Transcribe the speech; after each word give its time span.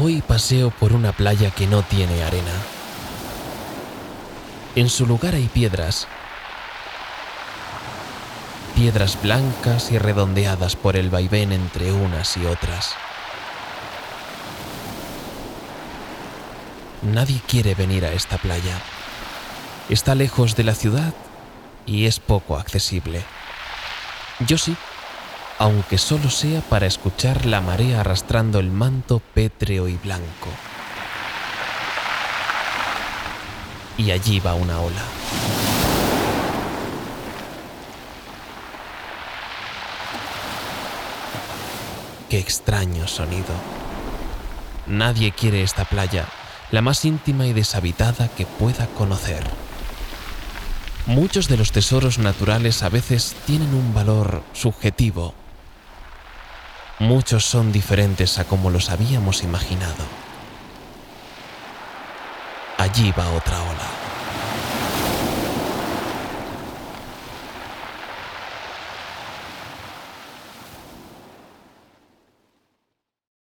Hoy 0.00 0.22
paseo 0.22 0.70
por 0.70 0.92
una 0.92 1.10
playa 1.10 1.50
que 1.50 1.66
no 1.66 1.82
tiene 1.82 2.22
arena. 2.22 2.52
En 4.76 4.88
su 4.88 5.06
lugar 5.06 5.34
hay 5.34 5.48
piedras. 5.48 6.06
Piedras 8.76 9.20
blancas 9.20 9.90
y 9.90 9.98
redondeadas 9.98 10.76
por 10.76 10.94
el 10.94 11.10
vaivén 11.10 11.50
entre 11.50 11.90
unas 11.90 12.36
y 12.36 12.46
otras. 12.46 12.94
Nadie 17.02 17.40
quiere 17.48 17.74
venir 17.74 18.04
a 18.04 18.12
esta 18.12 18.38
playa. 18.38 18.78
Está 19.88 20.14
lejos 20.14 20.54
de 20.54 20.62
la 20.62 20.76
ciudad 20.76 21.12
y 21.86 22.06
es 22.06 22.20
poco 22.20 22.56
accesible. 22.56 23.24
Yo 24.46 24.58
sí, 24.58 24.76
aunque 25.58 25.98
solo 25.98 26.30
sea 26.30 26.60
para 26.60 26.86
escuchar 26.86 27.44
la 27.44 27.60
marea 27.60 28.00
arrastrando 28.00 28.60
el 28.60 28.70
manto 28.70 29.20
pétreo 29.34 29.88
y 29.88 29.96
blanco. 29.96 30.48
Y 33.96 34.12
allí 34.12 34.38
va 34.38 34.54
una 34.54 34.80
ola. 34.80 35.02
Qué 42.30 42.38
extraño 42.38 43.08
sonido. 43.08 43.54
Nadie 44.86 45.32
quiere 45.32 45.62
esta 45.62 45.84
playa, 45.84 46.26
la 46.70 46.82
más 46.82 47.04
íntima 47.04 47.46
y 47.46 47.52
deshabitada 47.52 48.28
que 48.28 48.46
pueda 48.46 48.86
conocer. 48.86 49.42
Muchos 51.06 51.48
de 51.48 51.56
los 51.56 51.72
tesoros 51.72 52.18
naturales 52.18 52.82
a 52.82 52.90
veces 52.90 53.34
tienen 53.46 53.74
un 53.74 53.92
valor 53.94 54.42
subjetivo. 54.52 55.34
Muchos 57.00 57.44
son 57.44 57.70
diferentes 57.70 58.38
a 58.38 58.44
como 58.44 58.70
los 58.70 58.90
habíamos 58.90 59.44
imaginado. 59.44 60.04
Allí 62.76 63.12
va 63.12 63.30
otra 63.30 63.60
ola. 63.62 64.07